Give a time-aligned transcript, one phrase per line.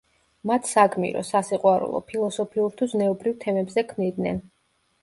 [0.51, 4.47] მათ საგმირო, სასიყვარულო, ფილოსოფიურ თუ ზნეობრივ თემებზე ქმნიდნენ.